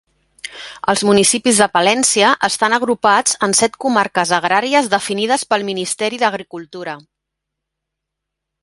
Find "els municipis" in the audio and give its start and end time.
0.93-1.59